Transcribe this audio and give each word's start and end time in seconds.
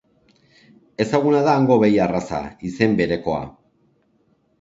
Ezaguna 1.03 1.41
da 1.47 1.53
hango 1.57 1.77
behi 1.83 1.99
arraza, 2.05 2.39
izen 2.71 2.97
berekoa. 3.03 3.43